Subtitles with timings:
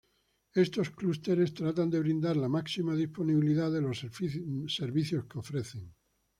[0.63, 3.99] Estos clústeres tratan de brindar la máxima disponibilidad de los
[4.65, 5.93] servicios que ofrecen.